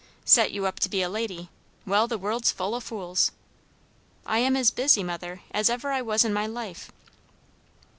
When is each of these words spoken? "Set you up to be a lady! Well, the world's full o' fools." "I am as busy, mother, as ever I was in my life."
"Set 0.25 0.51
you 0.51 0.65
up 0.65 0.79
to 0.79 0.89
be 0.89 1.03
a 1.03 1.07
lady! 1.09 1.47
Well, 1.85 2.07
the 2.07 2.17
world's 2.17 2.49
full 2.51 2.73
o' 2.73 2.79
fools." 2.79 3.31
"I 4.25 4.39
am 4.39 4.55
as 4.57 4.71
busy, 4.71 5.03
mother, 5.03 5.41
as 5.51 5.69
ever 5.69 5.91
I 5.91 6.01
was 6.01 6.25
in 6.25 6.33
my 6.33 6.47
life." 6.47 6.91